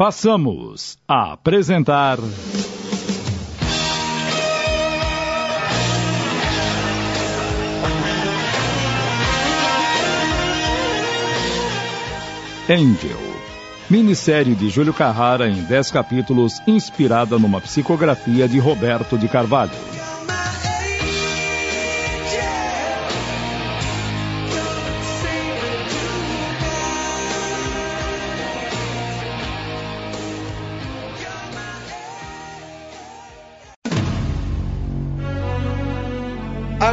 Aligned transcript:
Passamos 0.00 0.96
a 1.06 1.34
apresentar. 1.34 2.18
Angel. 12.66 13.10
Minissérie 13.90 14.54
de 14.54 14.70
Júlio 14.70 14.94
Carrara 14.94 15.46
em 15.50 15.62
10 15.64 15.90
capítulos, 15.90 16.62
inspirada 16.66 17.38
numa 17.38 17.60
psicografia 17.60 18.48
de 18.48 18.58
Roberto 18.58 19.18
de 19.18 19.28
Carvalho. 19.28 19.99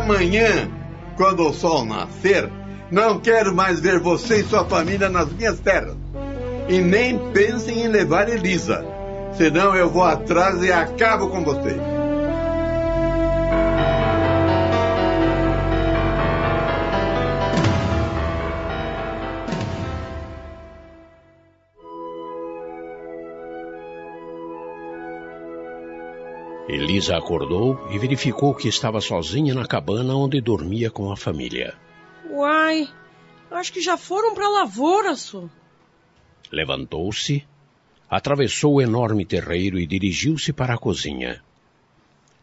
Amanhã, 0.07 0.69
quando 1.17 1.45
o 1.45 1.53
sol 1.53 1.83
nascer, 1.83 2.49
não 2.89 3.19
quero 3.19 3.53
mais 3.53 3.81
ver 3.81 3.99
você 3.99 4.39
e 4.39 4.43
sua 4.45 4.63
família 4.63 5.09
nas 5.09 5.29
minhas 5.33 5.59
terras. 5.59 5.97
E 6.69 6.79
nem 6.79 7.19
pensem 7.33 7.83
em 7.83 7.89
levar 7.89 8.29
Elisa. 8.29 8.85
Senão 9.33 9.75
eu 9.75 9.89
vou 9.89 10.05
atrás 10.05 10.63
e 10.63 10.71
acabo 10.71 11.27
com 11.27 11.43
vocês. 11.43 11.96
Elisa 26.67 27.15
acordou 27.15 27.87
e 27.91 27.97
verificou 27.97 28.53
que 28.53 28.67
estava 28.67 28.99
sozinha 28.99 29.53
na 29.53 29.65
cabana 29.65 30.13
onde 30.13 30.41
dormia 30.41 30.91
com 30.91 31.09
a 31.09 31.15
família. 31.15 31.73
Uai, 32.29 32.89
acho 33.49 33.71
que 33.71 33.79
já 33.79 33.95
foram 33.95 34.33
para 34.33 34.45
a 34.45 34.49
lavoura, 34.49 35.15
só. 35.15 35.45
Levantou-se, 36.51 37.47
atravessou 38.09 38.75
o 38.75 38.81
enorme 38.81 39.25
terreiro 39.25 39.79
e 39.79 39.87
dirigiu-se 39.87 40.51
para 40.51 40.73
a 40.73 40.77
cozinha. 40.77 41.41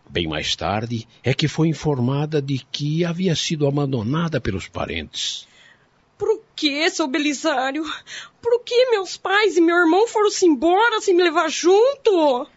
Bem 0.08 0.27
mais 0.27 0.56
tarde 0.56 1.06
é 1.22 1.34
que 1.34 1.46
foi 1.46 1.68
informada 1.68 2.40
de 2.40 2.64
que 2.72 3.04
havia 3.04 3.36
sido 3.36 3.66
abandonada 3.66 4.40
pelos 4.40 4.68
parentes. 4.68 5.46
Por 6.16 6.40
que, 6.56 6.88
seu 6.90 7.06
Belisário? 7.06 7.84
Por 8.40 8.62
que 8.64 8.90
meus 8.90 9.18
pais 9.18 9.58
e 9.58 9.60
meu 9.60 9.77
irmão 9.77 10.08
foram-se 10.08 10.46
embora 10.46 11.00
sem 11.02 11.14
me 11.14 11.22
levar 11.22 11.50
junto? 11.50 12.48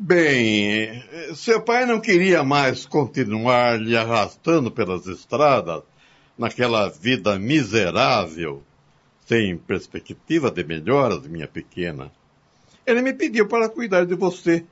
Bem, 0.00 1.02
seu 1.34 1.60
pai 1.60 1.84
não 1.84 2.00
queria 2.00 2.44
mais 2.44 2.86
continuar 2.86 3.80
lhe 3.80 3.96
arrastando 3.96 4.70
pelas 4.70 5.08
estradas 5.08 5.82
naquela 6.38 6.88
vida 6.88 7.36
miserável, 7.36 8.62
sem 9.26 9.58
perspectiva 9.58 10.52
de 10.52 10.62
melhoras, 10.62 11.26
minha 11.26 11.48
pequena. 11.48 12.12
Ele 12.86 13.02
me 13.02 13.12
pediu 13.12 13.48
para 13.48 13.68
cuidar 13.68 14.06
de 14.06 14.14
você, 14.14 14.64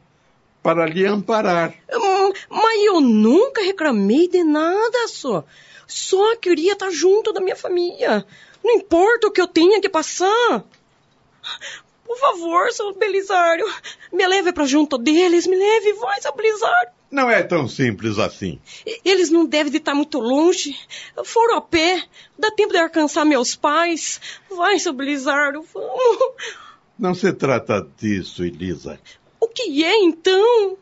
para 0.63 0.87
lhe 0.87 1.05
amparar. 1.05 1.75
Hum, 1.93 2.33
mas 2.49 2.85
eu 2.85 3.01
nunca 3.01 3.63
reclamei 3.63 4.29
de 4.29 4.45
nada, 4.45 5.09
só. 5.09 5.45
Só 5.89 6.37
queria 6.37 6.75
estar 6.75 6.91
junto 6.91 7.33
da 7.33 7.41
minha 7.41 7.57
família. 7.57 8.25
Não 8.63 8.77
importa 8.77 9.27
o 9.27 9.33
que 9.33 9.41
eu 9.41 9.49
tenha 9.49 9.81
que 9.81 9.89
passar. 9.89 10.65
Por 12.07 12.17
favor, 12.19 12.71
seu 12.71 12.95
Belisário, 12.95 13.67
me 14.13 14.27
leve 14.27 14.53
para 14.53 14.65
junto 14.65 14.97
deles, 14.97 15.47
me 15.47 15.57
leve, 15.57 15.93
vai, 15.95 16.21
seu 16.21 16.35
Belisário. 16.35 16.91
Não 17.11 17.31
é 17.31 17.43
tão 17.43 17.69
simples 17.69 18.19
assim. 18.19 18.61
Eles 19.05 19.31
não 19.31 19.45
devem 19.45 19.71
de 19.71 19.79
estar 19.79 19.95
muito 19.95 20.19
longe. 20.19 20.77
Foram 21.25 21.57
a 21.57 21.61
pé. 21.61 22.05
Dá 22.39 22.51
tempo 22.51 22.73
de 22.73 22.79
alcançar 22.79 23.25
meus 23.25 23.55
pais. 23.55 24.21
Vai, 24.51 24.79
seu 24.79 24.93
Belisário, 24.93 25.65
vamos. 25.73 26.35
Não 26.99 27.15
se 27.15 27.33
trata 27.33 27.87
disso, 27.97 28.45
Elisa. 28.45 28.99
O 29.41 29.49
que 29.49 29.85
é, 29.85 29.99
então? 30.03 30.77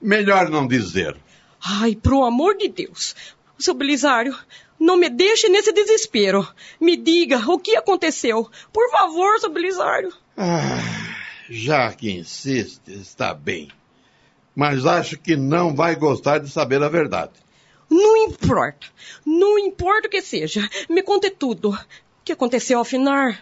Melhor 0.00 0.50
não 0.50 0.66
dizer. 0.66 1.16
Ai, 1.60 1.96
pro 1.96 2.24
amor 2.24 2.56
de 2.56 2.68
Deus. 2.68 3.14
Seu 3.58 3.74
Belisário, 3.74 4.36
não 4.78 4.96
me 4.96 5.08
deixe 5.08 5.48
nesse 5.48 5.72
desespero. 5.72 6.46
Me 6.80 6.96
diga 6.96 7.38
o 7.50 7.58
que 7.58 7.76
aconteceu. 7.76 8.48
Por 8.72 8.90
favor, 8.90 9.38
seu 9.38 9.50
Belisário. 9.50 10.12
Ah, 10.36 10.78
já 11.48 11.92
que 11.92 12.10
insiste, 12.10 12.92
está 12.92 13.32
bem. 13.34 13.68
Mas 14.54 14.86
acho 14.86 15.18
que 15.18 15.36
não 15.36 15.74
vai 15.74 15.96
gostar 15.96 16.38
de 16.38 16.50
saber 16.50 16.82
a 16.82 16.88
verdade. 16.88 17.32
Não 17.90 18.16
importa. 18.16 18.86
Não 19.24 19.58
importa 19.58 20.08
o 20.08 20.10
que 20.10 20.22
seja. 20.22 20.68
Me 20.88 21.02
conte 21.02 21.30
tudo. 21.30 21.70
O 21.70 21.78
que 22.24 22.32
aconteceu 22.32 22.78
ao 22.78 22.84
final? 22.84 23.32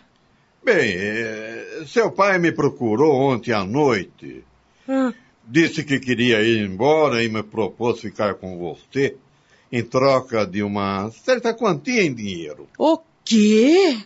Bem, 0.62 0.94
eh, 0.96 1.82
seu 1.86 2.10
pai 2.10 2.38
me 2.38 2.52
procurou 2.52 3.12
ontem 3.14 3.52
à 3.52 3.64
noite. 3.64 4.44
Ah, 4.88 5.12
Disse 5.46 5.84
que 5.84 6.00
queria 6.00 6.40
ir 6.42 6.64
embora 6.64 7.22
e 7.22 7.28
me 7.28 7.42
propôs 7.42 8.00
ficar 8.00 8.34
com 8.34 8.56
você 8.58 9.16
em 9.74 9.82
troca 9.82 10.46
de 10.46 10.62
uma 10.62 11.10
certa 11.10 11.52
quantia 11.52 12.04
em 12.04 12.14
dinheiro. 12.14 12.68
o 12.78 12.96
quê? 13.24 13.98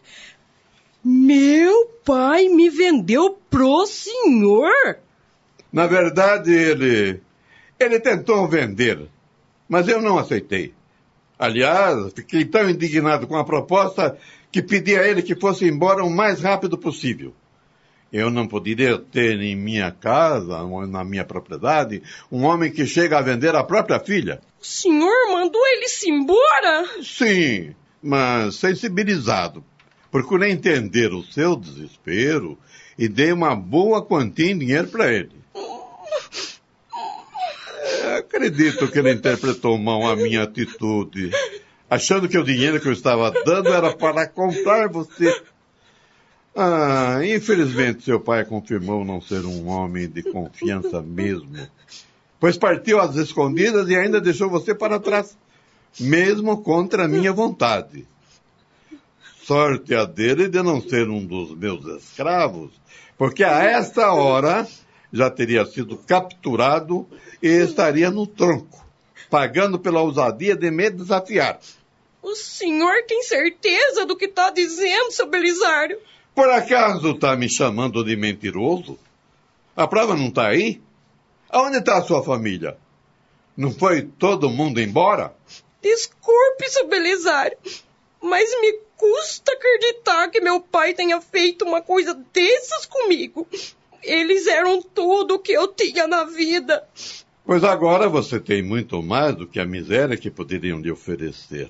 Meu 1.05 1.85
pai 2.03 2.49
me 2.49 2.71
vendeu 2.71 3.39
pro 3.51 3.87
senhor? 3.87 4.73
Na 5.71 5.87
verdade, 5.87 6.51
ele. 6.51 7.21
Ele 7.79 8.01
tentou 8.01 8.49
vender, 8.49 9.09
mas 9.69 9.87
eu 9.89 10.01
não 10.01 10.19
aceitei. 10.19 10.73
Aliás, 11.39 12.15
fiquei 12.15 12.47
tão 12.47 12.71
indignado 12.71 13.27
com 13.27 13.37
a 13.37 13.45
proposta 13.45 14.17
que 14.51 14.63
pedi 14.63 14.97
a 14.97 15.07
ele 15.07 15.21
que 15.21 15.39
fosse 15.39 15.69
embora 15.69 16.03
o 16.03 16.09
mais 16.09 16.41
rápido 16.41 16.79
possível. 16.79 17.35
Eu 18.13 18.31
não 18.31 18.47
poderia 18.49 18.99
ter 18.99 19.39
em 19.41 19.55
minha 19.55 19.91
casa, 19.91 20.63
na 20.87 21.05
minha 21.05 21.25
propriedade, 21.25 22.03
um 22.33 22.45
homem 22.45 22.73
que 22.73 22.87
chega 22.87 23.19
a 23.19 23.23
vender 23.23 23.55
a 23.55 23.63
própria 23.63 24.01
filha. 24.01 24.41
O 24.61 24.65
senhor 24.65 25.33
mandou 25.33 25.61
ele-se 25.67 26.11
embora? 26.11 26.89
Sim, 27.03 27.75
mas 28.03 28.57
sensibilizado. 28.57 29.63
Procurei 30.11 30.51
entender 30.51 31.13
o 31.13 31.23
seu 31.23 31.55
desespero 31.55 32.59
e 32.99 33.09
dei 33.09 33.31
uma 33.31 33.55
boa 33.55 34.03
quantia 34.03 34.51
em 34.51 34.59
dinheiro 34.59 34.89
para 34.89 35.13
ele. 35.13 35.39
É, 38.05 38.17
Acredito 38.17 38.91
que 38.91 38.99
ele 38.99 39.13
interpretou 39.13 39.77
mal 39.77 40.07
a 40.09 40.17
minha 40.17 40.45
atitude, 40.45 41.31
achando 41.91 42.27
que 42.27 42.39
o 42.39 42.45
dinheiro 42.45 42.81
que 42.81 42.89
eu 42.89 42.93
estava 42.93 43.31
dando 43.45 43.69
era 43.69 43.95
para 43.95 44.27
comprar 44.27 44.89
você. 44.89 45.31
Ah, 46.55 47.21
infelizmente 47.25 48.03
seu 48.03 48.19
pai 48.19 48.45
confirmou 48.45 49.05
não 49.05 49.21
ser 49.21 49.45
um 49.45 49.69
homem 49.69 50.09
de 50.09 50.23
confiança 50.23 51.01
mesmo, 51.01 51.57
pois 52.41 52.57
partiu 52.57 53.01
às 53.01 53.15
escondidas 53.17 53.89
e 53.89 53.97
ainda 53.97 54.21
deixou 54.21 54.51
você 54.51 54.75
para 54.75 54.99
trás, 54.99 55.37
mesmo 56.01 56.63
contra 56.63 57.05
a 57.05 57.09
minha 57.09 57.33
vontade. 57.33 58.07
Sorte 59.43 59.95
a 59.95 60.05
dele 60.05 60.49
de 60.49 60.63
não 60.63 60.81
ser 60.81 61.09
um 61.09 61.25
dos 61.25 61.57
meus 61.57 61.85
escravos, 62.03 62.71
porque 63.17 63.45
a 63.45 63.63
esta 63.63 64.13
hora 64.13 64.67
já 65.13 65.31
teria 65.31 65.65
sido 65.65 65.97
capturado 65.97 67.07
e 67.43 67.49
estaria 67.49 68.11
no 68.11 68.27
tronco, 68.27 68.85
pagando 69.31 69.79
pela 69.79 70.03
ousadia 70.03 70.55
de 70.55 70.71
me 70.71 70.91
desafiar. 70.91 71.61
O 72.23 72.35
senhor 72.35 73.05
tem 73.07 73.23
certeza 73.23 74.05
do 74.05 74.17
que 74.17 74.27
está 74.27 74.51
dizendo, 74.51 75.13
seu 75.13 75.27
Belisário? 75.27 75.99
Por 76.39 76.51
acaso 76.51 77.11
está 77.11 77.35
me 77.35 77.51
chamando 77.51 78.05
de 78.05 78.15
mentiroso? 78.15 78.97
A 79.75 79.89
prova 79.89 80.15
não 80.15 80.29
está 80.29 80.47
aí? 80.47 80.81
Aonde 81.51 81.79
está 81.79 81.99
a 81.99 82.03
sua 82.03 82.23
família? 82.23 82.79
Não 83.57 83.73
foi 83.73 84.03
todo 84.03 84.49
mundo 84.49 84.81
embora? 84.81 85.35
Desculpe, 85.83 86.69
seu 86.69 86.87
Belisário, 86.87 87.59
mas 88.23 88.49
me 88.61 88.73
custa 88.97 89.51
acreditar 89.51 90.29
que 90.29 90.41
meu 90.41 90.61
pai 90.61 90.95
tenha 90.95 91.21
feito 91.21 91.65
uma 91.65 91.83
coisa 91.83 92.15
dessas 92.33 92.87
comigo. 92.87 93.45
Eles 94.01 94.47
eram 94.47 94.81
tudo 94.81 95.35
o 95.35 95.39
que 95.41 95.51
eu 95.51 95.67
tinha 95.67 96.07
na 96.07 96.23
vida. 96.23 96.89
Pois 97.45 97.65
agora 97.65 98.09
você 98.09 98.39
tem 98.39 98.63
muito 98.63 99.03
mais 99.03 99.35
do 99.35 99.45
que 99.45 99.59
a 99.59 99.67
miséria 99.67 100.17
que 100.17 100.31
poderiam 100.31 100.79
lhe 100.79 100.93
oferecer. 100.93 101.69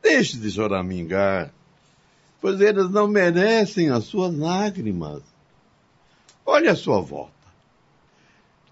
Deixe 0.00 0.36
de 0.36 0.52
choramingar, 0.52 1.52
pois 2.42 2.60
eles 2.60 2.90
não 2.90 3.06
merecem 3.06 3.88
as 3.88 4.04
suas 4.04 4.36
lágrimas. 4.36 5.22
Olhe 6.44 6.68
à 6.68 6.74
sua 6.74 7.00
volta. 7.00 7.32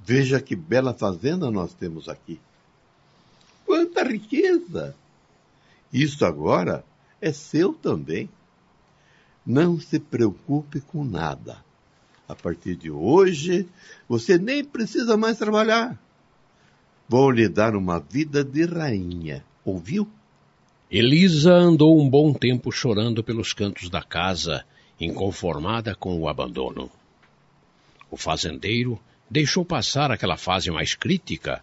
Veja 0.05 0.41
que 0.41 0.57
bela 0.57 0.93
fazenda 0.93 1.49
nós 1.53 1.73
temos 1.73 2.09
aqui. 2.09 2.41
Quanta 3.65 4.03
riqueza! 4.03 4.97
Isso 5.93 6.25
agora 6.25 6.85
é 7.21 7.33
seu 7.33 7.73
também. 7.73 8.29
Não 9.47 9.79
se 9.79 10.01
preocupe 10.01 10.81
com 10.81 11.05
nada. 11.05 11.65
A 12.29 12.35
partir 12.35 12.75
de 12.75 12.91
hoje, 12.91 13.69
você 14.09 14.37
nem 14.37 14.65
precisa 14.65 15.17
mais 15.17 15.39
trabalhar. 15.39 15.97
Vou 17.09 17.31
lhe 17.31 17.49
dar 17.49 17.77
uma 17.77 18.01
vida 18.01 18.43
de 18.43 18.65
rainha. 18.65 19.45
Ouviu? 19.65 20.09
Elisa 20.93 21.53
andou 21.53 21.97
um 22.01 22.11
bom 22.11 22.33
tempo 22.33 22.73
chorando 22.73 23.23
pelos 23.23 23.53
cantos 23.53 23.89
da 23.89 24.03
casa, 24.03 24.65
inconformada 25.01 25.95
com 25.95 26.19
o 26.19 26.29
abandono. 26.29 26.91
O 28.11 28.17
fazendeiro 28.17 29.01
deixou 29.31 29.65
passar 29.65 30.11
aquela 30.11 30.37
fase 30.37 30.69
mais 30.69 30.97
crítica, 30.97 31.63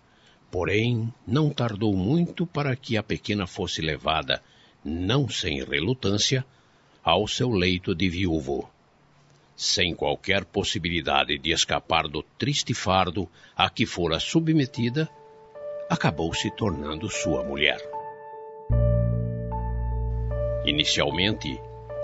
porém 0.50 1.14
não 1.28 1.50
tardou 1.50 1.94
muito 1.94 2.48
para 2.48 2.74
que 2.74 2.96
a 2.96 3.04
pequena 3.04 3.46
fosse 3.46 3.82
levada, 3.82 4.42
não 4.82 5.28
sem 5.28 5.62
relutância, 5.62 6.46
ao 7.04 7.28
seu 7.28 7.50
leito 7.50 7.94
de 7.94 8.08
viúvo. 8.08 8.70
Sem 9.58 9.94
qualquer 9.94 10.46
possibilidade 10.46 11.38
de 11.38 11.52
escapar 11.52 12.08
do 12.08 12.24
triste 12.24 12.74
fardo 12.74 13.28
a 13.58 13.70
que 13.70 13.86
fora 13.86 14.22
submetida, 14.22 15.10
acabou 15.90 16.34
se 16.34 16.50
tornando 16.50 17.10
sua 17.10 17.44
mulher. 17.44 17.97
Inicialmente, 20.68 21.58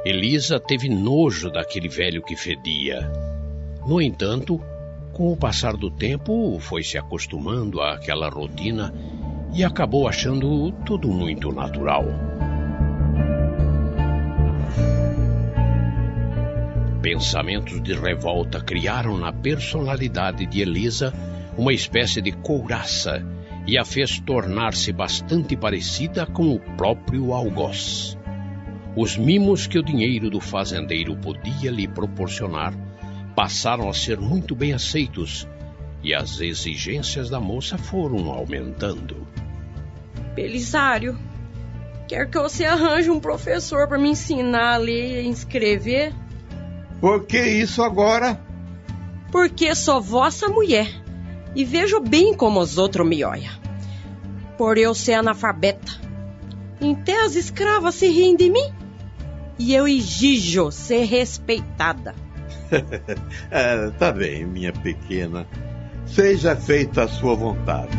Elisa 0.06 0.58
teve 0.58 0.88
nojo 0.88 1.52
daquele 1.52 1.90
velho 1.90 2.24
que 2.24 2.34
fedia. 2.34 3.12
No 3.86 4.02
entanto, 4.02 4.58
com 5.12 5.34
o 5.34 5.36
passar 5.36 5.76
do 5.76 5.92
tempo, 5.92 6.58
foi 6.62 6.82
se 6.82 6.98
acostumando 6.98 7.82
àquela 7.82 8.30
rotina 8.30 8.94
e 9.54 9.66
acabou 9.66 10.08
achando 10.08 10.72
tudo 10.86 11.10
muito 11.10 11.52
natural. 11.52 12.06
Pensamentos 17.02 17.84
de 17.84 17.94
revolta 17.94 18.62
criaram 18.62 19.18
na 19.18 19.34
personalidade 19.34 20.46
de 20.46 20.62
Elisa 20.62 21.14
uma 21.58 21.74
espécie 21.74 22.22
de 22.22 22.32
couraça 22.32 23.22
e 23.68 23.78
a 23.78 23.84
fez 23.84 24.20
tornar-se 24.22 24.94
bastante 24.94 25.58
parecida 25.58 26.26
com 26.26 26.56
o 26.56 26.60
próprio 26.78 27.34
algoz. 27.34 28.18
Os 28.96 29.18
mimos 29.18 29.66
que 29.66 29.80
o 29.80 29.84
dinheiro 29.84 30.30
do 30.30 30.40
fazendeiro 30.40 31.16
podia 31.16 31.72
lhe 31.72 31.88
proporcionar 31.88 32.74
passaram 33.36 33.90
a 33.90 33.94
ser 33.94 34.20
muito 34.20 34.56
bem 34.56 34.72
aceitos 34.72 35.48
e 36.04 36.14
as 36.14 36.40
exigências 36.40 37.28
da 37.28 37.40
moça 37.40 37.76
foram 37.76 38.30
aumentando. 38.30 39.28
Belisário, 40.36 41.18
quer 42.08 42.30
que 42.30 42.38
você 42.38 42.66
arranje 42.66 43.10
um 43.10 43.20
professor 43.20 43.88
para 43.88 43.98
me 43.98 44.10
ensinar 44.10 44.76
a 44.76 44.78
ler 44.78 45.24
e 45.24 45.30
escrever? 45.30 46.14
Por 47.02 47.26
que 47.26 47.40
isso 47.40 47.82
agora? 47.82 48.40
Porque 49.32 49.74
sou 49.74 50.00
vossa 50.00 50.48
mulher 50.48 50.88
e 51.56 51.66
vejo 51.66 52.00
bem 52.00 52.36
como 52.36 52.60
os 52.60 52.78
outros 52.78 53.08
me 53.08 53.24
olham. 53.24 53.54
Por 54.56 54.78
eu 54.78 54.94
ser 54.94 55.14
analfabeta. 55.14 56.00
Então 56.80 57.26
as 57.26 57.36
escravas 57.36 57.96
se 57.96 58.08
riem 58.08 58.36
de 58.36 58.52
mim 58.52 58.83
e 59.58 59.74
eu 59.74 59.88
exijo 59.88 60.72
ser 60.72 61.06
respeitada. 61.06 62.16
é, 63.52 63.90
tá 63.92 64.12
bem, 64.12 64.46
minha 64.46 64.74
pequena. 64.74 65.48
Seja 66.06 66.56
feita 66.56 67.04
a 67.04 67.08
sua 67.08 67.36
vontade. 67.36 67.98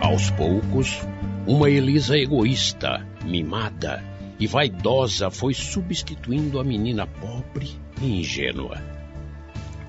Aos 0.00 0.30
poucos, 0.30 1.00
uma 1.46 1.68
Elisa 1.68 2.16
egoísta, 2.16 3.04
mimada 3.24 4.02
e 4.38 4.46
vaidosa 4.46 5.30
foi 5.30 5.54
substituindo 5.54 6.58
a 6.58 6.64
menina 6.64 7.06
pobre 7.06 7.70
e 8.00 8.20
ingênua. 8.20 8.93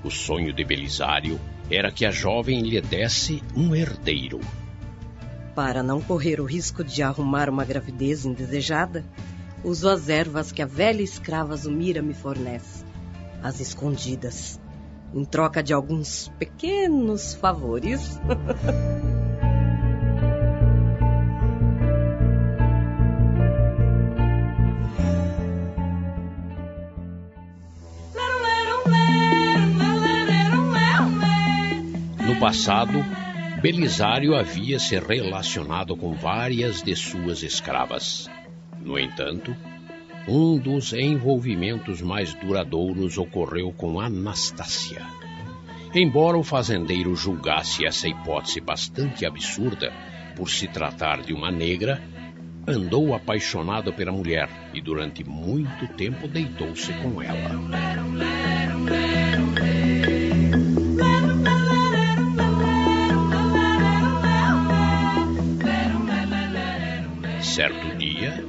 O 0.05 0.11
sonho 0.11 0.53
de 0.53 0.63
Belisário 0.63 1.41
era 1.67 1.91
que 1.91 2.05
a 2.05 2.11
jovem 2.11 2.61
lhe 2.61 2.79
desse 2.79 3.41
um 3.55 3.75
herdeiro. 3.75 4.39
Para 5.55 5.81
não 5.81 5.99
correr 5.99 6.39
o 6.39 6.45
risco 6.45 6.83
de 6.83 7.01
arrumar 7.01 7.49
uma 7.49 7.65
gravidez 7.65 8.23
indesejada, 8.23 9.03
uso 9.63 9.89
as 9.89 10.07
ervas 10.07 10.51
que 10.51 10.61
a 10.61 10.65
velha 10.67 11.01
escrava 11.01 11.57
Zumira 11.57 12.03
me 12.03 12.13
fornece, 12.13 12.85
as 13.41 13.59
escondidas, 13.59 14.61
em 15.11 15.25
troca 15.25 15.63
de 15.63 15.73
alguns 15.73 16.31
pequenos 16.37 17.33
favores. 17.33 18.19
passado, 32.55 33.03
Belisário 33.61 34.33
havia 34.33 34.79
se 34.79 34.97
relacionado 34.97 35.93
com 35.97 36.13
várias 36.13 36.81
de 36.81 36.95
suas 36.95 37.43
escravas. 37.43 38.29
No 38.81 38.97
entanto, 38.97 39.53
um 40.25 40.57
dos 40.57 40.93
envolvimentos 40.93 42.01
mais 42.01 42.33
duradouros 42.33 43.17
ocorreu 43.17 43.73
com 43.73 43.99
Anastácia. 43.99 45.05
Embora 45.93 46.37
o 46.37 46.43
fazendeiro 46.43 47.13
julgasse 47.13 47.85
essa 47.85 48.07
hipótese 48.07 48.61
bastante 48.61 49.25
absurda 49.25 49.91
por 50.33 50.49
se 50.49 50.65
tratar 50.65 51.23
de 51.23 51.33
uma 51.33 51.51
negra, 51.51 52.01
andou 52.65 53.13
apaixonado 53.13 53.91
pela 53.91 54.13
mulher 54.13 54.49
e 54.73 54.79
durante 54.79 55.25
muito 55.25 55.89
tempo 55.89 56.25
deitou-se 56.25 56.93
com 56.93 57.21
ela. 57.21 58.34
Certo 67.55 67.95
dia. 67.95 68.43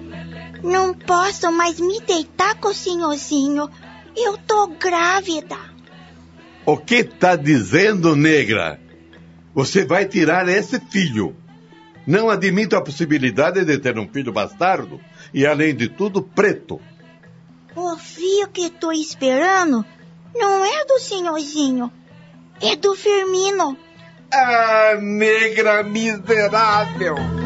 Não 0.65 0.93
posso 0.93 1.53
mais 1.53 1.79
me 1.79 2.01
deitar 2.01 2.57
com 2.57 2.71
o 2.71 2.75
senhorzinho. 2.75 3.71
Eu 4.17 4.37
tô 4.37 4.67
grávida. 4.67 5.57
O 6.65 6.77
que 6.77 7.05
tá 7.05 7.37
dizendo, 7.37 8.17
negra? 8.17 8.81
Você 9.55 9.85
vai 9.85 10.07
tirar 10.07 10.49
esse 10.49 10.81
filho. 10.81 11.37
Não 12.05 12.29
admito 12.29 12.75
a 12.75 12.83
possibilidade 12.83 13.65
de 13.65 13.79
ter 13.79 13.97
um 13.97 14.09
filho 14.09 14.33
bastardo 14.33 15.01
e, 15.33 15.47
além 15.47 15.73
de 15.73 15.89
tudo, 15.89 16.21
preto. 16.21 16.81
O 17.77 17.97
filho 17.97 18.49
que 18.49 18.71
tô 18.71 18.91
esperando 18.91 19.87
não 20.35 20.65
é 20.65 20.85
do 20.85 20.99
senhorzinho, 20.99 21.93
é 22.61 22.75
do 22.75 22.97
Firmino. 22.97 23.77
Ah, 24.33 24.99
negra 25.01 25.85
miserável! 25.85 27.46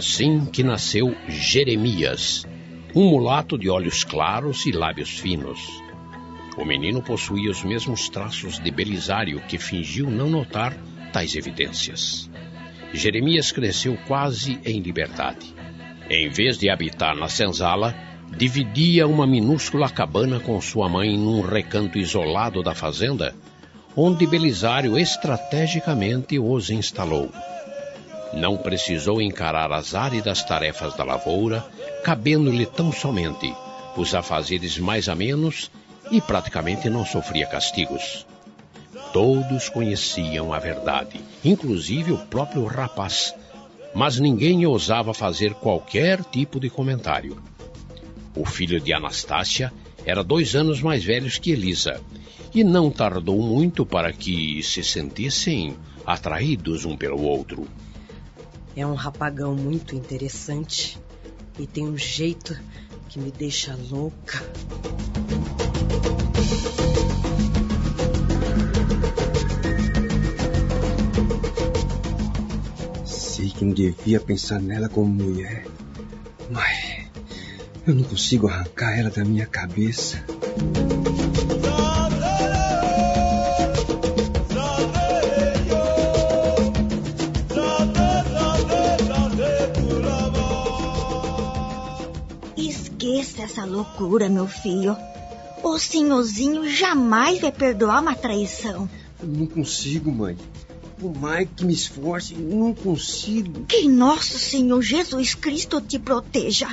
Assim 0.00 0.46
que 0.46 0.62
nasceu 0.62 1.14
Jeremias, 1.28 2.46
um 2.94 3.10
mulato 3.10 3.58
de 3.58 3.68
olhos 3.68 4.02
claros 4.02 4.64
e 4.64 4.72
lábios 4.72 5.18
finos. 5.18 5.60
O 6.56 6.64
menino 6.64 7.02
possuía 7.02 7.50
os 7.50 7.62
mesmos 7.62 8.08
traços 8.08 8.58
de 8.58 8.70
Belisário, 8.70 9.42
que 9.46 9.58
fingiu 9.58 10.10
não 10.10 10.30
notar 10.30 10.74
tais 11.12 11.36
evidências. 11.36 12.30
Jeremias 12.94 13.52
cresceu 13.52 13.94
quase 14.08 14.58
em 14.64 14.80
liberdade. 14.80 15.54
Em 16.08 16.30
vez 16.30 16.56
de 16.56 16.70
habitar 16.70 17.14
na 17.14 17.28
senzala, 17.28 17.94
dividia 18.34 19.06
uma 19.06 19.26
minúscula 19.26 19.90
cabana 19.90 20.40
com 20.40 20.58
sua 20.62 20.88
mãe 20.88 21.14
num 21.18 21.42
recanto 21.42 21.98
isolado 21.98 22.62
da 22.62 22.74
fazenda, 22.74 23.34
onde 23.94 24.26
Belisário 24.26 24.98
estrategicamente 24.98 26.38
os 26.38 26.70
instalou. 26.70 27.30
Não 28.32 28.56
precisou 28.56 29.20
encarar 29.20 29.72
as 29.72 29.94
áridas 29.94 30.42
tarefas 30.44 30.94
da 30.94 31.04
lavoura, 31.04 31.64
cabendo-lhe 32.04 32.66
tão 32.66 32.92
somente 32.92 33.52
os 33.96 34.14
afazeres 34.14 34.78
mais 34.78 35.08
a 35.08 35.14
menos 35.14 35.70
e 36.10 36.20
praticamente 36.20 36.88
não 36.88 37.04
sofria 37.04 37.46
castigos. 37.46 38.26
Todos 39.12 39.68
conheciam 39.68 40.52
a 40.52 40.58
verdade, 40.58 41.20
inclusive 41.44 42.12
o 42.12 42.18
próprio 42.18 42.64
rapaz, 42.64 43.34
mas 43.94 44.18
ninguém 44.20 44.64
ousava 44.64 45.12
fazer 45.12 45.54
qualquer 45.54 46.22
tipo 46.24 46.60
de 46.60 46.70
comentário. 46.70 47.42
O 48.36 48.44
filho 48.44 48.80
de 48.80 48.92
Anastácia 48.92 49.72
era 50.04 50.22
dois 50.22 50.54
anos 50.54 50.80
mais 50.80 51.04
velho 51.04 51.28
que 51.28 51.50
Elisa, 51.50 52.00
e 52.54 52.64
não 52.64 52.90
tardou 52.90 53.40
muito 53.42 53.84
para 53.84 54.12
que 54.12 54.62
se 54.62 54.82
sentissem 54.82 55.76
atraídos 56.06 56.84
um 56.84 56.96
pelo 56.96 57.22
outro. 57.22 57.66
É 58.76 58.86
um 58.86 58.94
rapagão 58.94 59.54
muito 59.54 59.94
interessante. 59.94 60.98
E 61.58 61.66
tem 61.66 61.86
um 61.86 61.98
jeito 61.98 62.56
que 63.08 63.18
me 63.18 63.30
deixa 63.30 63.76
louca. 63.90 64.40
Sei 73.04 73.50
que 73.50 73.64
não 73.64 73.74
devia 73.74 74.20
pensar 74.20 74.60
nela 74.60 74.88
como 74.88 75.08
mulher, 75.12 75.66
mas 76.50 77.06
eu 77.86 77.94
não 77.94 78.04
consigo 78.04 78.46
arrancar 78.48 78.98
ela 78.98 79.10
da 79.10 79.24
minha 79.24 79.46
cabeça. 79.46 80.24
Essa 93.50 93.64
loucura, 93.64 94.28
meu 94.28 94.46
filho. 94.46 94.96
O 95.62 95.76
senhorzinho 95.76 96.70
jamais 96.70 97.40
vai 97.40 97.50
perdoar 97.50 98.00
uma 98.00 98.14
traição. 98.14 98.88
Eu 99.20 99.26
não 99.26 99.46
consigo, 99.46 100.12
mãe. 100.12 100.36
Por 100.96 101.12
mais 101.18 101.48
que 101.56 101.64
me 101.64 101.72
esforce, 101.72 102.34
não 102.34 102.72
consigo. 102.72 103.64
Que 103.66 103.88
nosso 103.88 104.38
Senhor 104.38 104.80
Jesus 104.80 105.34
Cristo 105.34 105.80
te 105.80 105.98
proteja. 105.98 106.68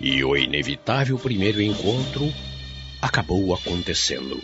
E 0.00 0.22
o 0.22 0.36
inevitável 0.36 1.18
primeiro 1.18 1.62
encontro 1.62 2.32
acabou 3.00 3.54
acontecendo. 3.54 4.42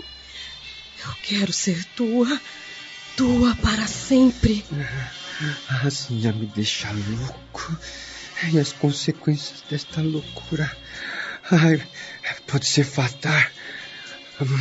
Eu 1.06 1.14
quero 1.22 1.52
ser 1.52 1.84
tua, 1.96 2.40
tua 3.16 3.54
para 3.56 3.86
sempre. 3.86 4.64
Assim 5.68 6.20
já 6.20 6.32
me 6.32 6.46
deixa 6.46 6.90
louco. 6.92 7.78
E 8.52 8.58
as 8.58 8.72
consequências 8.72 9.62
desta 9.70 10.00
loucura. 10.00 10.70
Ai, 11.50 11.82
pode 12.46 12.66
ser 12.66 12.84
fatal. 12.84 13.42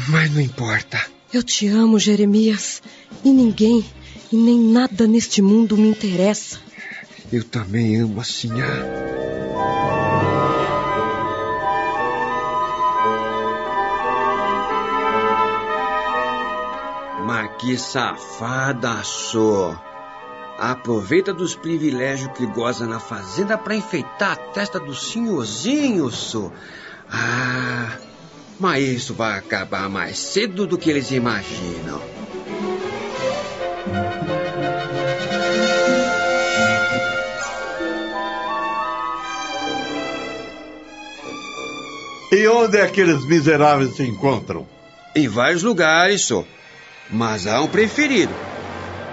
Mas 0.10 0.32
não 0.32 0.42
importa. 0.42 1.04
Eu 1.32 1.42
te 1.42 1.68
amo, 1.68 2.00
Jeremias. 2.00 2.82
E 3.24 3.30
ninguém 3.30 3.86
e 4.32 4.36
nem 4.36 4.60
nada 4.60 5.08
neste 5.08 5.42
mundo 5.42 5.78
me 5.78 5.88
interessa. 5.88 6.60
Eu 7.32 7.44
também 7.44 8.00
amo 8.00 8.20
a 8.20 8.24
senhora. 8.24 9.33
Que 17.64 17.78
safada 17.78 19.02
sou. 19.04 19.74
Aproveita 20.60 21.34
dos 21.34 21.56
privilégios 21.56 22.30
que 22.34 22.46
goza 22.46 22.86
na 22.86 23.00
fazenda 23.00 23.58
para 23.58 23.74
enfeitar 23.74 24.34
a 24.34 24.36
testa 24.36 24.80
do 24.82 24.94
senhorzinho, 24.94 26.12
só. 26.12 26.52
Ah, 27.10 27.98
mas 28.60 28.84
isso 28.84 29.14
vai 29.14 29.38
acabar 29.38 29.90
mais 29.90 30.20
cedo 30.20 30.68
do 30.68 30.78
que 30.78 30.90
eles 30.90 31.10
imaginam. 31.12 32.02
E 42.30 42.48
onde 42.48 42.82
aqueles 42.82 43.26
miseráveis 43.26 43.96
se 43.96 44.04
encontram? 44.04 44.68
Em 45.16 45.30
vários 45.30 45.64
lugares, 45.64 46.26
só. 46.26 46.44
Mas 47.14 47.46
há 47.46 47.62
um 47.62 47.68
preferido. 47.68 48.34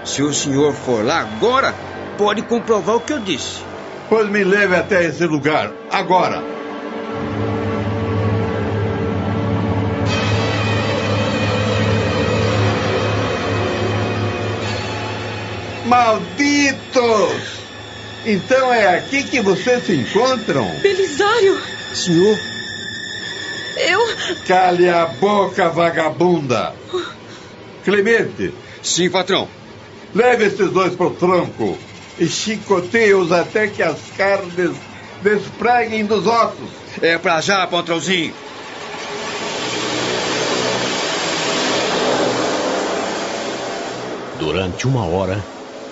Se 0.03 0.23
o 0.23 0.33
senhor 0.33 0.73
for 0.73 1.05
lá 1.05 1.19
agora, 1.19 1.75
pode 2.17 2.41
comprovar 2.41 2.95
o 2.95 2.99
que 2.99 3.13
eu 3.13 3.19
disse. 3.19 3.61
Pois 4.09 4.27
me 4.27 4.43
leve 4.43 4.75
até 4.75 5.05
esse 5.05 5.23
lugar, 5.25 5.71
agora. 5.91 6.43
Malditos! 15.85 17.61
Então 18.25 18.73
é 18.73 18.97
aqui 18.97 19.23
que 19.23 19.41
vocês 19.41 19.85
se 19.85 19.95
encontram? 19.95 20.65
Belisário, 20.81 21.61
Senhor, 21.93 22.37
eu. 23.77 23.99
Cale 24.47 24.89
a 24.89 25.05
boca, 25.05 25.69
vagabunda! 25.69 26.73
Clemente, 27.83 28.53
sim, 28.83 29.09
patrão. 29.09 29.47
leve 30.13 30.45
esses 30.45 30.69
dois 30.71 30.95
pro 30.95 31.09
tronco 31.11 31.77
e 32.19 32.27
chicoteie-os 32.27 33.31
até 33.31 33.67
que 33.67 33.81
as 33.81 33.99
carnes 34.15 34.71
despreguem 35.21 36.05
dos 36.05 36.27
ossos. 36.27 36.69
É 37.01 37.17
pra 37.17 37.41
já, 37.41 37.65
patrãozinho. 37.67 38.33
Durante 44.39 44.87
uma 44.87 45.05
hora, 45.05 45.43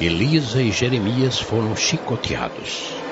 Elisa 0.01 0.61
e 0.61 0.71
Jeremias 0.71 1.39
foram 1.39 1.75
chicoteados. 1.75 3.08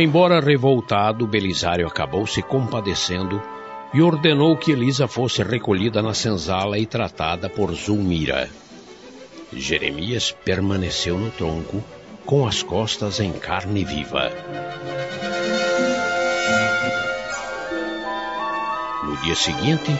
Embora 0.00 0.40
revoltado, 0.40 1.26
Belisário 1.26 1.86
acabou 1.86 2.26
se 2.26 2.40
compadecendo 2.40 3.38
e 3.92 4.00
ordenou 4.00 4.56
que 4.56 4.72
Elisa 4.72 5.06
fosse 5.06 5.42
recolhida 5.42 6.00
na 6.00 6.14
senzala 6.14 6.78
e 6.78 6.86
tratada 6.86 7.50
por 7.50 7.70
Zulmira. 7.74 8.48
Jeremias 9.52 10.34
permaneceu 10.42 11.18
no 11.18 11.30
tronco, 11.30 11.84
com 12.24 12.46
as 12.46 12.62
costas 12.62 13.20
em 13.20 13.30
carne 13.30 13.84
viva. 13.84 14.32
No 19.04 19.16
dia 19.18 19.34
seguinte, 19.34 19.94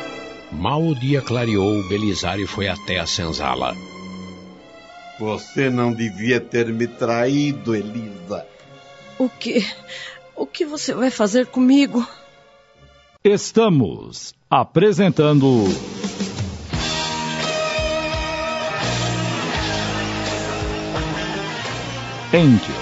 mal 0.51 0.83
o 0.83 0.95
dia 0.95 1.21
clareou, 1.21 1.87
Belisário 1.91 2.49
foi 2.49 2.69
até 2.69 2.99
a 2.99 3.05
senzala. 3.05 3.77
Você 5.19 5.69
não 5.69 5.93
devia 5.93 6.41
ter 6.41 6.73
me 6.73 6.87
traído, 6.87 7.77
Elisa. 7.77 8.47
O 9.21 9.29
que. 9.29 9.63
O 10.35 10.47
que 10.47 10.65
você 10.65 10.95
vai 10.95 11.11
fazer 11.11 11.45
comigo? 11.49 12.09
Estamos 13.23 14.35
apresentando. 14.49 15.65
Angel, 22.33 22.75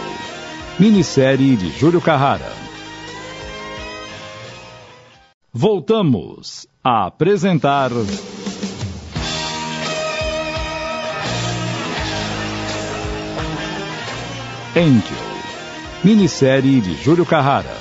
minissérie 0.78 1.56
de 1.56 1.70
Júlio 1.70 2.00
Carrara. 2.00 2.52
Voltamos 5.52 6.68
a 6.84 7.06
apresentar. 7.06 7.90
Angel, 14.76 15.17
minissérie 16.02 16.80
de 16.80 16.94
Júlio 16.94 17.26
Carrara. 17.26 17.76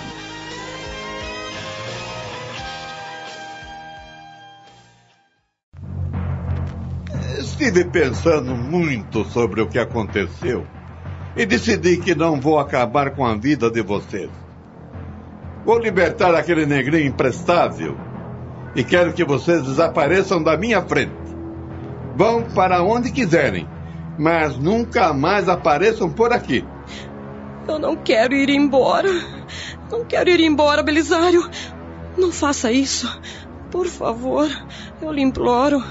Estive 7.37 7.85
pensando 7.85 8.55
muito 8.55 9.23
sobre 9.25 9.61
o 9.61 9.67
que 9.67 9.77
aconteceu 9.77 10.65
e 11.35 11.45
decidi 11.45 11.97
que 11.97 12.15
não 12.15 12.39
vou 12.41 12.59
acabar 12.59 13.11
com 13.11 13.25
a 13.25 13.35
vida 13.35 13.69
de 13.69 13.81
vocês. 13.81 14.29
Vou 15.63 15.77
libertar 15.77 16.33
aquele 16.33 16.65
negrinho 16.65 17.07
imprestável 17.07 17.95
e 18.75 18.83
quero 18.83 19.13
que 19.13 19.23
vocês 19.23 19.63
desapareçam 19.63 20.41
da 20.41 20.57
minha 20.57 20.81
frente. 20.81 21.13
Vão 22.15 22.43
para 22.43 22.81
onde 22.81 23.11
quiserem, 23.11 23.67
mas 24.17 24.57
nunca 24.57 25.13
mais 25.13 25.47
apareçam 25.47 26.09
por 26.09 26.33
aqui. 26.33 26.65
Eu 27.67 27.79
não 27.79 27.95
quero 27.95 28.33
ir 28.33 28.49
embora. 28.49 29.09
Não 29.91 30.05
quero 30.05 30.29
ir 30.29 30.39
embora, 30.39 30.81
Belisário. 30.81 31.49
Não 32.17 32.31
faça 32.31 32.71
isso. 32.71 33.07
Por 33.69 33.87
favor, 33.87 34.49
eu 35.01 35.11
lhe 35.11 35.21
imploro. 35.21 35.83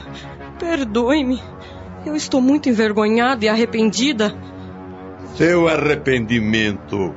Perdoe-me. 0.59 1.43
Eu 2.05 2.17
estou 2.17 2.41
muito 2.41 2.69
envergonhada 2.69 3.45
e 3.45 3.49
arrependida. 3.49 4.35
Seu 5.37 5.69
arrependimento 5.69 7.15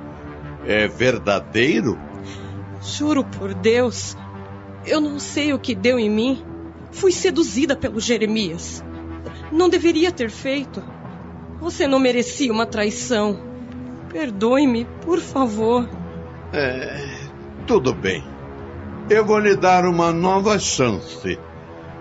é 0.66 0.88
verdadeiro? 0.88 1.98
Juro 2.82 3.24
por 3.24 3.54
Deus, 3.54 4.18
eu 4.86 5.00
não 5.00 5.20
sei 5.20 5.54
o 5.54 5.60
que 5.60 5.76
deu 5.76 6.00
em 6.00 6.10
mim. 6.10 6.44
Fui 6.92 7.12
seduzida 7.12 7.76
pelo 7.76 8.00
Jeremias. 8.00 8.84
Não 9.52 9.70
deveria 9.70 10.12
ter 10.12 10.30
feito. 10.30 10.84
Você 11.60 11.88
não 11.88 12.00
merecia 12.00 12.52
uma 12.52 12.66
traição. 12.66 13.49
Perdoe-me, 14.10 14.86
por 15.02 15.20
favor. 15.20 15.88
É, 16.52 17.06
tudo 17.68 17.94
bem. 17.94 18.24
Eu 19.10 19.26
vou 19.26 19.40
lhe 19.40 19.56
dar 19.56 19.86
uma 19.86 20.12
nova 20.12 20.58
chance. 20.60 21.38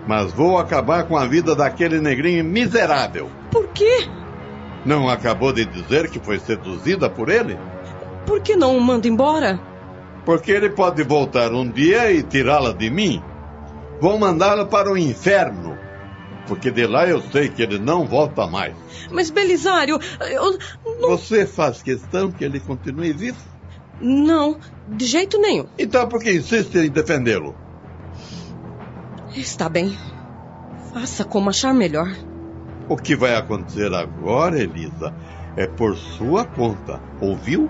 Mas 0.07 0.31
vou 0.31 0.57
acabar 0.57 1.03
com 1.03 1.17
a 1.17 1.25
vida 1.25 1.55
daquele 1.55 1.99
negrinho 1.99 2.43
miserável. 2.43 3.29
Por 3.51 3.67
quê? 3.69 4.07
Não 4.85 5.09
acabou 5.09 5.51
de 5.51 5.65
dizer 5.65 6.09
que 6.09 6.19
foi 6.19 6.39
seduzida 6.39 7.09
por 7.09 7.29
ele? 7.29 7.57
Por 8.25 8.41
que 8.41 8.55
não 8.55 8.77
o 8.77 8.81
manda 8.81 9.07
embora? 9.07 9.59
Porque 10.25 10.51
ele 10.51 10.69
pode 10.69 11.03
voltar 11.03 11.51
um 11.51 11.69
dia 11.69 12.11
e 12.11 12.23
tirá-la 12.23 12.73
de 12.73 12.89
mim. 12.89 13.21
Vou 13.99 14.17
mandá-la 14.17 14.65
para 14.65 14.91
o 14.91 14.97
inferno. 14.97 15.77
Porque 16.49 16.71
de 16.71 16.87
lá 16.87 17.07
eu 17.07 17.21
sei 17.31 17.47
que 17.47 17.61
ele 17.61 17.77
não 17.77 18.07
volta 18.07 18.47
mais. 18.47 18.75
Mas, 19.11 19.29
Belisário, 19.29 19.99
eu. 20.19 20.57
Não... 20.99 21.09
Você 21.09 21.45
faz 21.45 21.83
questão 21.83 22.31
que 22.31 22.43
ele 22.43 22.59
continue 22.59 23.13
vivo? 23.13 23.37
Não, 24.01 24.57
de 24.87 25.05
jeito 25.05 25.39
nenhum. 25.39 25.67
Então 25.77 26.09
por 26.09 26.19
que 26.19 26.31
insiste 26.31 26.75
em 26.75 26.89
defendê-lo? 26.89 27.55
Está 29.35 29.69
bem. 29.69 29.95
Faça 30.91 31.23
como 31.23 31.51
achar 31.51 31.71
melhor. 31.71 32.11
O 32.87 32.97
que 32.97 33.15
vai 33.15 33.35
acontecer 33.35 33.93
agora, 33.93 34.59
Elisa, 34.59 35.13
é 35.55 35.67
por 35.67 35.95
sua 35.95 36.45
conta. 36.45 36.99
Ouviu? 37.21 37.69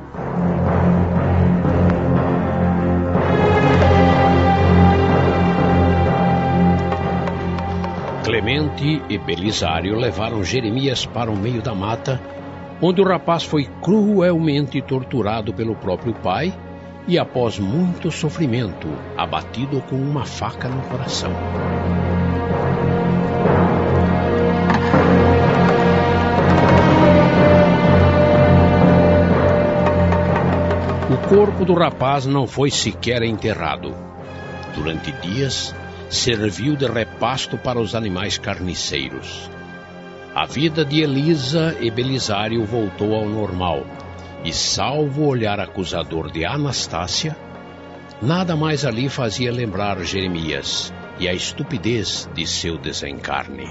E 9.09 9.17
Belisário 9.17 9.97
levaram 9.97 10.41
Jeremias 10.41 11.05
para 11.05 11.29
o 11.29 11.35
meio 11.35 11.61
da 11.61 11.75
mata, 11.75 12.21
onde 12.81 13.01
o 13.01 13.03
rapaz 13.05 13.43
foi 13.43 13.65
cruelmente 13.81 14.81
torturado 14.81 15.53
pelo 15.53 15.75
próprio 15.75 16.13
pai 16.13 16.53
e, 17.05 17.19
após 17.19 17.59
muito 17.59 18.09
sofrimento, 18.09 18.87
abatido 19.17 19.81
com 19.81 19.95
uma 19.95 20.23
faca 20.23 20.69
no 20.69 20.81
coração. 20.83 21.31
O 31.11 31.27
corpo 31.27 31.65
do 31.65 31.73
rapaz 31.73 32.25
não 32.25 32.47
foi 32.47 32.71
sequer 32.71 33.23
enterrado. 33.23 33.93
Durante 34.73 35.11
dias, 35.11 35.75
serviu 36.09 36.75
de 36.75 36.87
repasto 36.87 37.57
para 37.57 37.79
os 37.79 37.93
animais 37.93 38.37
carniceiros. 38.37 39.49
A 40.33 40.45
vida 40.45 40.83
de 40.83 41.01
Elisa 41.01 41.77
e 41.79 41.91
Belisário 41.91 42.65
voltou 42.65 43.13
ao 43.13 43.29
normal, 43.29 43.85
e 44.43 44.51
salvo 44.51 45.21
o 45.21 45.27
olhar 45.27 45.59
acusador 45.59 46.31
de 46.31 46.45
Anastácia, 46.45 47.37
nada 48.21 48.55
mais 48.55 48.85
ali 48.85 49.07
fazia 49.07 49.51
lembrar 49.51 50.03
Jeremias 50.03 50.93
e 51.19 51.27
a 51.27 51.33
estupidez 51.33 52.29
de 52.33 52.47
seu 52.47 52.77
desencarne. 52.77 53.67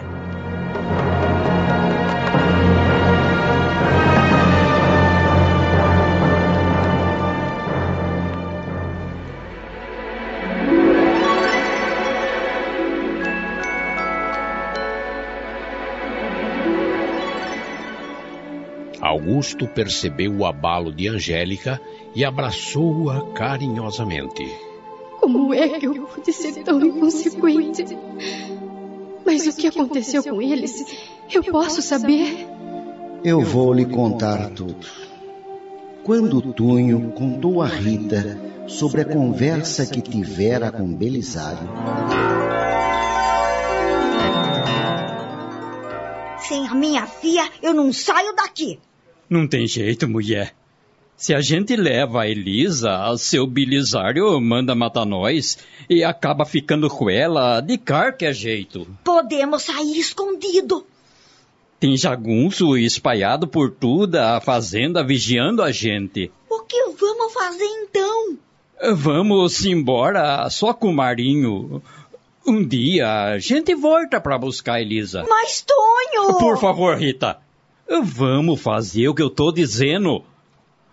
Augusto 19.38 19.68
percebeu 19.68 20.36
o 20.36 20.44
abalo 20.44 20.92
de 20.92 21.06
Angélica 21.06 21.80
e 22.12 22.24
abraçou-a 22.24 23.30
carinhosamente. 23.34 24.44
Como 25.20 25.54
é 25.54 25.78
que 25.78 25.86
eu 25.86 25.94
pude 26.06 26.32
ser 26.32 26.64
tão 26.64 26.84
inconsequente? 26.84 27.84
Mas 29.24 29.46
o 29.46 29.56
que 29.56 29.68
aconteceu 29.68 30.24
com 30.24 30.42
eles? 30.42 30.84
Eu 31.32 31.44
posso 31.44 31.80
saber? 31.80 32.48
Eu 33.22 33.42
vou 33.42 33.72
lhe 33.72 33.86
contar 33.86 34.50
tudo. 34.50 34.88
Quando 36.02 36.42
Tunho 36.52 37.12
contou 37.12 37.62
a 37.62 37.68
Rita 37.68 38.36
sobre 38.66 39.02
a 39.02 39.04
conversa 39.04 39.86
que 39.86 40.02
tivera 40.02 40.72
com 40.72 40.92
Belisário. 40.92 41.68
Sem 46.40 46.66
a 46.66 46.74
minha 46.74 47.06
filha, 47.06 47.48
eu 47.62 47.72
não 47.72 47.92
saio 47.92 48.34
daqui. 48.34 48.80
Não 49.28 49.46
tem 49.46 49.66
jeito, 49.66 50.08
mulher. 50.08 50.54
Se 51.16 51.34
a 51.34 51.40
gente 51.40 51.74
leva 51.74 52.22
a 52.22 52.28
Elisa, 52.28 53.12
seu 53.18 53.44
Belisário 53.44 54.40
manda 54.40 54.74
matar 54.74 55.04
nós 55.04 55.58
e 55.90 56.04
acaba 56.04 56.44
ficando 56.44 56.88
com 56.88 57.10
ela 57.10 57.60
de 57.60 57.76
qualquer 57.76 58.32
jeito. 58.32 58.86
Podemos 59.02 59.64
sair 59.64 59.98
escondido. 59.98 60.86
Tem 61.80 61.96
jagunço 61.96 62.76
espalhado 62.76 63.48
por 63.48 63.72
toda 63.72 64.36
a 64.36 64.40
fazenda 64.40 65.04
vigiando 65.04 65.62
a 65.62 65.72
gente. 65.72 66.30
O 66.48 66.60
que 66.60 66.84
vamos 66.98 67.32
fazer 67.32 67.66
então? 67.82 68.38
Vamos 68.94 69.64
embora 69.64 70.48
só 70.50 70.72
com 70.72 70.90
o 70.90 70.94
Marinho. 70.94 71.82
Um 72.46 72.64
dia 72.64 73.32
a 73.32 73.38
gente 73.40 73.74
volta 73.74 74.20
para 74.20 74.38
buscar 74.38 74.74
a 74.74 74.80
Elisa. 74.80 75.24
Mas, 75.28 75.62
Tonho! 75.66 76.38
Por 76.38 76.58
favor, 76.58 76.96
Rita. 76.96 77.38
Vamos 78.04 78.60
fazer 78.60 79.08
o 79.08 79.14
que 79.14 79.22
eu 79.22 79.30
tô 79.30 79.50
dizendo. 79.50 80.22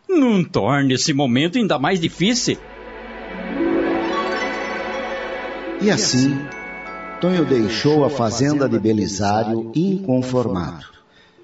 Não 0.08 0.43
torne 0.43 0.93
esse 0.93 1.13
momento 1.13 1.58
ainda 1.58 1.77
mais 1.77 1.99
difícil. 1.99 2.58
E 5.81 5.91
assim, 5.91 6.39
Tonho 7.19 7.45
deixou 7.45 8.05
a 8.05 8.10
fazenda 8.10 8.67
de 8.69 8.79
Belisário 8.79 9.71
inconformado. 9.75 10.86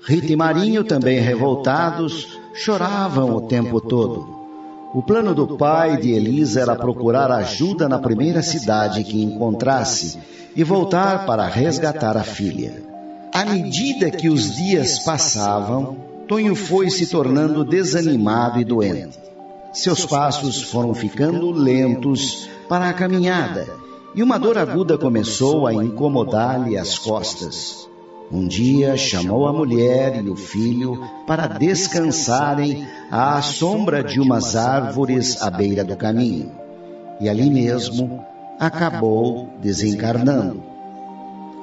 Rita 0.04 0.32
e 0.32 0.36
Marinho, 0.36 0.84
também 0.84 1.20
revoltados, 1.20 2.40
choravam 2.54 3.36
o 3.36 3.42
tempo 3.42 3.82
todo. 3.82 4.42
O 4.94 5.04
plano 5.04 5.36
do 5.36 5.58
pai 5.58 5.98
de 5.98 6.12
Elisa 6.12 6.62
era 6.62 6.76
procurar 6.76 7.30
ajuda 7.30 7.88
na 7.88 8.00
primeira 8.00 8.42
cidade 8.42 9.04
que 9.04 9.22
encontrasse 9.22 10.18
e 10.56 10.64
voltar 10.64 11.26
para 11.26 11.46
resgatar 11.46 12.18
a 12.18 12.24
filha. 12.24 12.91
À 13.34 13.46
medida 13.46 14.12
que 14.12 14.30
os 14.30 14.56
dias 14.56 15.00
passavam, 15.00 15.98
Tonho 16.28 16.56
foi 16.56 16.90
se 16.90 17.08
tornando 17.08 17.64
desanimado 17.64 18.60
e 18.60 18.66
doente. 18.66 19.18
Seus 19.74 20.06
passos 20.06 20.62
foram 20.62 20.94
ficando 20.94 21.50
lentos 21.52 22.50
para 22.68 22.90
a 22.90 22.94
caminhada 22.94 23.68
e 24.14 24.22
uma 24.22 24.38
dor 24.38 24.58
aguda 24.58 24.98
começou 24.98 25.66
a 25.66 25.74
incomodar-lhe 25.74 26.78
as 26.78 26.98
costas. 26.98 27.88
Um 28.30 28.48
dia 28.48 28.98
chamou 28.98 29.48
a 29.48 29.54
mulher 29.54 30.22
e 30.24 30.30
o 30.30 30.36
filho 30.36 31.02
para 31.26 31.48
descansarem 31.48 32.86
à 33.10 33.42
sombra 33.42 34.04
de 34.04 34.20
umas 34.20 34.56
árvores 34.56 35.42
à 35.42 35.50
beira 35.50 35.84
do 35.84 35.96
caminho. 35.96 36.52
E 37.20 37.30
ali 37.30 37.50
mesmo 37.50 38.24
acabou 38.60 39.50
desencarnando. 39.62 40.71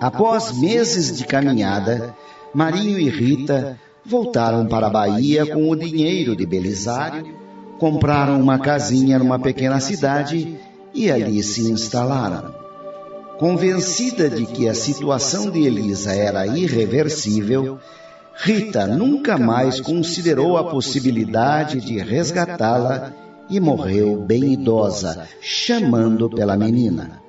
Após 0.01 0.57
meses 0.57 1.17
de 1.17 1.25
caminhada, 1.25 2.15
Marinho 2.55 3.01
e 3.01 3.09
Rita 3.09 3.79
voltaram 4.07 4.67
para 4.67 4.87
a 4.87 4.91
Bahia 4.91 5.45
com 5.45 5.69
o 5.69 5.77
dinheiro 5.77 6.37
de 6.37 6.47
Belisário, 6.47 7.35
compraram 7.79 8.41
uma 8.41 8.59
casinha 8.59 9.19
numa 9.19 9.41
pequena 9.41 9.81
cidade 9.81 10.57
e 10.95 11.11
ali 11.11 11.43
se 11.43 11.71
instalaram. 11.71 12.55
Convencida 13.39 14.31
de 14.31 14.47
que 14.47 14.69
a 14.69 14.75
situação 14.75 15.51
de 15.51 15.65
Elisa 15.65 16.13
era 16.13 16.47
irreversível, 16.47 17.79
Rita 18.37 18.87
nunca 18.87 19.37
mais 19.37 19.81
considerou 19.81 20.57
a 20.57 20.71
possibilidade 20.71 21.81
de 21.81 21.99
resgatá-la 21.99 23.13
e 23.51 23.59
morreu 23.59 24.17
bem 24.17 24.53
idosa, 24.53 25.27
chamando 25.41 26.31
pela 26.31 26.57
menina. 26.57 27.21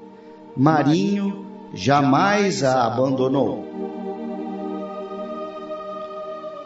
Marinho 0.56 1.49
jamais 1.74 2.64
a 2.64 2.86
abandonou. 2.86 3.68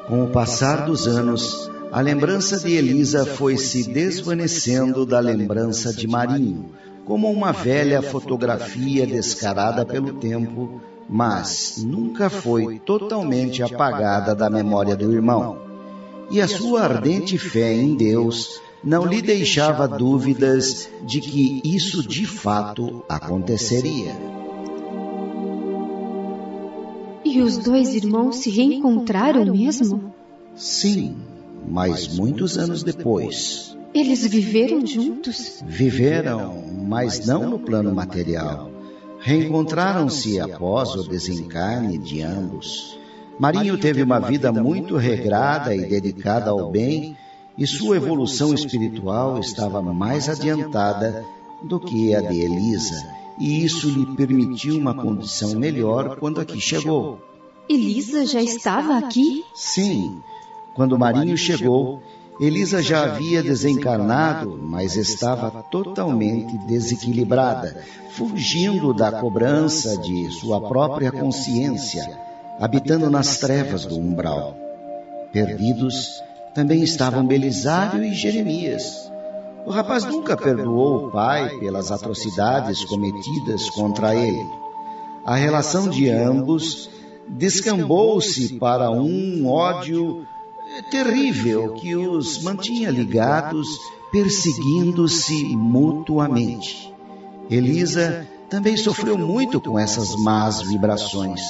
Com 0.08 0.26
o 0.26 0.30
passar 0.30 0.86
dos 0.86 1.08
anos, 1.08 1.70
a 1.92 2.02
lembrança 2.02 2.60
de 2.60 2.74
Elisa 2.74 3.26
foi 3.26 3.58
se 3.58 3.92
desvanecendo 3.92 5.06
da 5.06 5.20
lembrança 5.20 5.94
de 5.94 6.08
Marinho, 6.08 6.72
como 7.06 7.32
uma 7.32 7.52
velha 7.52 8.02
fotografia 8.02 9.06
descarada 9.06 9.86
pelo 9.86 10.14
tempo, 10.14 10.82
mas 11.08 11.84
nunca 11.86 12.30
foi 12.30 12.80
totalmente 12.80 13.62
apagada 13.62 14.34
da 14.34 14.50
memória 14.50 14.96
do 14.96 15.14
irmão. 15.14 15.58
E 16.32 16.42
a 16.42 16.48
sua 16.48 16.82
ardente 16.84 17.38
fé 17.38 17.74
em 17.74 17.96
Deus 17.96 18.60
não 18.84 19.06
lhe 19.06 19.22
deixava 19.22 19.88
dúvidas 19.88 20.90
de 21.06 21.22
que 21.22 21.62
isso 21.64 22.06
de 22.06 22.26
fato 22.26 23.04
aconteceria. 23.08 24.43
E 27.34 27.42
os 27.42 27.58
dois 27.58 27.96
irmãos 27.96 28.36
se 28.36 28.52
reencontraram 28.52 29.44
mesmo? 29.46 30.14
Sim, 30.56 31.16
mas 31.68 32.16
muitos 32.16 32.60
anos 32.60 32.84
depois. 32.84 33.76
Eles 33.92 34.24
viveram 34.28 34.86
juntos? 34.86 35.64
Viveram, 35.66 36.64
mas 36.88 37.26
não 37.26 37.50
no 37.50 37.58
plano 37.58 37.92
material. 37.92 38.70
Reencontraram-se 39.20 40.40
após 40.40 40.94
o 40.94 41.10
desencarne 41.10 41.98
de 41.98 42.22
ambos. 42.22 43.00
Marinho 43.40 43.80
teve 43.80 44.04
uma 44.04 44.20
vida 44.20 44.52
muito 44.52 44.96
regrada 44.96 45.76
e 45.76 45.90
dedicada 45.90 46.52
ao 46.52 46.70
bem, 46.70 47.18
e 47.58 47.66
sua 47.66 47.98
evolução 47.98 48.54
espiritual 48.54 49.40
estava 49.40 49.82
mais 49.82 50.30
adiantada 50.30 51.26
do 51.64 51.80
que 51.80 52.14
a 52.14 52.22
de 52.22 52.42
Elisa, 52.42 53.23
e 53.40 53.64
isso 53.64 53.90
lhe 53.90 54.06
permitiu 54.16 54.78
uma 54.78 54.94
condição 54.94 55.56
melhor 55.56 56.18
quando 56.18 56.40
aqui 56.40 56.60
chegou. 56.60 57.20
Elisa 57.68 58.26
já 58.26 58.42
estava 58.42 58.98
aqui? 58.98 59.44
Sim. 59.56 60.22
Quando 60.76 60.98
Marinho 60.98 61.38
chegou, 61.38 62.02
Elisa 62.40 62.82
já 62.82 63.04
havia 63.04 63.44
desencarnado, 63.44 64.60
mas 64.62 64.96
estava 64.96 65.64
totalmente 65.64 66.58
desequilibrada, 66.68 67.84
fugindo 68.12 68.94
da 68.94 69.12
cobrança 69.12 69.98
de 69.98 70.32
sua 70.32 70.60
própria 70.60 71.12
consciência, 71.12 72.20
habitando 72.60 73.10
nas 73.10 73.38
trevas 73.38 73.86
do 73.86 73.98
umbral. 73.98 74.58
Perdidos 75.32 76.22
também 76.54 76.84
estavam 76.84 77.26
Belisário 77.26 78.04
e 78.04 78.14
Jeremias. 78.14 79.12
O 79.66 79.72
rapaz 79.72 80.04
nunca 80.04 80.36
perdoou 80.36 81.08
o 81.08 81.12
pai 81.12 81.58
pelas 81.58 81.92
atrocidades 81.92 82.84
cometidas 82.84 83.70
contra 83.70 84.14
ele. 84.14 84.46
A 85.26 85.36
relação 85.36 85.90
de 85.90 86.10
ambos 86.10 86.90
descambou-se 87.28 88.60
para 88.60 88.92
um 88.92 89.48
ódio 89.48 90.26
terrível 90.92 91.74
que 91.76 91.96
os 91.96 92.44
mantinha 92.44 92.90
ligados, 92.90 93.68
perseguindo-se 94.12 95.56
mutuamente. 95.56 96.94
Elisa 97.50 98.28
também 98.50 98.76
sofreu 98.76 99.18
muito 99.18 99.62
com 99.62 99.80
essas 99.80 100.16
más 100.16 100.62
vibrações. 100.62 101.42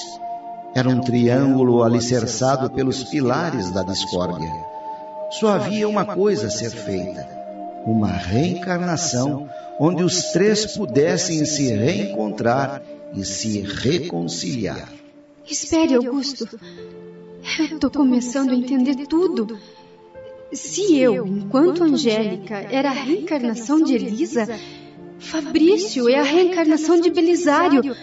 Era 0.76 0.89
um 0.89 1.02
triângulo 1.02 1.84
alicerçado 1.84 2.69
pelos 2.71 3.04
pilares 3.06 3.71
da 3.71 3.84
discórdia. 3.84 4.52
Só 5.32 5.49
havia 5.49 5.88
uma 5.89 6.06
coisa 6.06 6.47
a 6.47 6.52
ser 6.52 6.69
feita: 6.69 7.42
uma 7.86 8.12
reencarnação 8.12 9.50
onde 9.80 10.04
os 10.04 10.32
três 10.32 10.65
pudessem 10.78 11.46
se 11.46 11.67
reencontrar 11.67 12.82
e 13.15 13.24
se 13.24 13.62
reconciliar. 13.62 14.89
Espere, 15.50 15.96
Augusto. 15.96 16.48
Estou 17.43 17.91
começando 17.91 18.52
a 18.52 18.56
entender 18.56 19.06
tudo. 19.08 19.60
Se 20.52 20.98
eu, 20.98 21.26
enquanto 21.26 21.84
Angélica, 21.84 22.56
era 22.72 22.89
a 22.89 22.93
reencarnação 22.93 23.84
de 23.84 23.96
Elisa, 23.96 24.48
Fabrício 25.19 26.10
é 26.10 26.19
a 26.19 26.24
reencarnação 26.24 27.00
de 27.00 27.10
Belisário. 27.10 27.96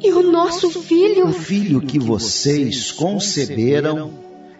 E 0.00 0.12
o 0.12 0.30
nosso 0.30 0.70
filho. 0.70 1.26
O 1.28 1.32
filho 1.32 1.80
que 1.80 1.98
vocês 1.98 2.92
conceberam 2.92 4.12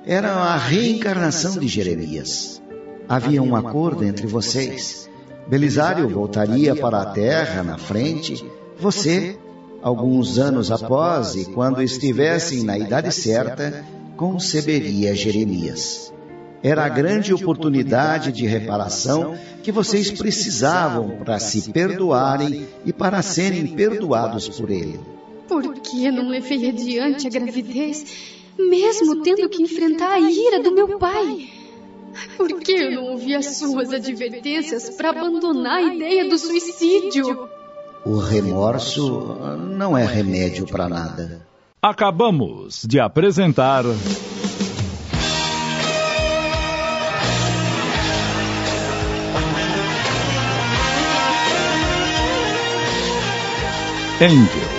era 0.05 0.33
a 0.33 0.57
reencarnação 0.57 1.59
de 1.59 1.69
Jeremias. 1.69 2.61
Havia 3.09 3.43
um 3.43 3.57
acordo 3.57 4.05
entre 4.05 4.27
vocês. 4.27 5.09
Belisário 5.47 6.07
voltaria 6.11 6.77
para 6.77 7.01
a 7.01 7.07
terra 7.07 7.63
na 7.63 7.79
frente, 7.79 8.45
você, 8.79 9.39
alguns 9.81 10.39
anos 10.39 10.71
após, 10.71 11.35
e 11.35 11.47
quando 11.47 11.83
estivessem 11.83 12.65
na 12.65 12.79
idade 12.79 13.11
certa, 13.11 13.83
conceberia 14.15 15.15
Jeremias. 15.15 16.13
Era 16.63 16.85
a 16.85 16.89
grande 16.89 17.33
oportunidade 17.33 18.31
de 18.31 18.47
reparação 18.47 19.39
que 19.63 19.73
vocês 19.73 20.11
precisavam 20.11 21.19
para 21.25 21.39
se 21.39 21.71
perdoarem 21.71 22.67
e 22.85 22.93
para 22.93 23.23
serem 23.23 23.69
perdoados 23.69 24.51
por 24.51 24.69
ele. 24.69 25.01
Por 25.47 25.73
que 25.81 26.11
não 26.11 26.29
levei 26.29 26.69
adiante 26.69 27.27
a 27.27 27.31
gravidez, 27.31 28.05
mesmo 28.59 29.23
tendo 29.23 29.49
que 29.49 29.63
enfrentar 29.63 30.13
a 30.13 30.21
ira 30.21 30.63
do 30.63 30.75
meu 30.75 30.99
pai? 30.99 31.58
Por 32.37 32.61
que 32.61 32.73
eu 32.73 32.91
não 32.93 33.05
ouvi 33.13 33.35
as 33.35 33.59
suas 33.59 33.93
advertências 33.93 34.91
para 34.91 35.11
abandonar 35.11 35.79
a 35.79 35.95
ideia 35.95 36.29
do 36.29 36.39
suicídio? 36.39 37.49
O 38.05 38.19
remorso 38.19 39.37
não 39.59 39.97
é 39.97 40.05
remédio 40.05 40.67
para 40.67 40.89
nada. 40.89 41.47
Acabamos 41.83 42.85
de 42.89 42.99
apresentar. 42.99 43.85
Angel. 54.21 54.79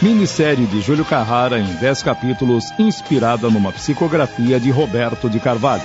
Minissérie 0.00 0.66
de 0.66 0.80
Júlio 0.80 1.04
Carrara 1.04 1.58
em 1.58 1.74
10 1.74 2.02
capítulos, 2.04 2.64
inspirada 2.78 3.50
numa 3.50 3.72
psicografia 3.72 4.60
de 4.60 4.70
Roberto 4.70 5.28
de 5.28 5.40
Carvalho. 5.40 5.82